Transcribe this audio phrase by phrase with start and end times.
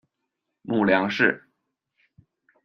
[0.63, 1.47] 母梁氏。